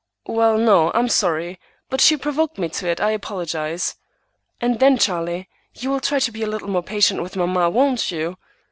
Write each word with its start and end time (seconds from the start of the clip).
"Well, 0.25 0.57
no; 0.57 0.91
I'm 0.95 1.09
sorry, 1.09 1.59
but 1.87 2.01
she 2.01 2.17
provoked 2.17 2.57
me 2.57 2.69
to 2.69 2.87
it. 2.87 2.99
I'll 2.99 3.13
apologize." 3.13 3.97
"And 4.59 4.79
then, 4.79 4.97
Charlie, 4.97 5.47
you 5.75 5.91
will 5.91 5.99
try 6.01 6.17
to 6.17 6.31
be 6.31 6.41
a 6.41 6.47
little 6.47 6.69
more 6.69 6.81
patient 6.81 7.21
with 7.21 7.35
mamma, 7.35 7.69
won't 7.69 8.09
you?" 8.09 8.39